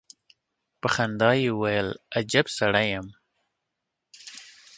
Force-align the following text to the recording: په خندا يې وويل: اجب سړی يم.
په 0.81 0.87
خندا 0.93 1.31
يې 1.41 1.49
وويل: 1.53 1.89
اجب 2.19 2.45
سړی 2.57 2.87
يم. 2.95 3.07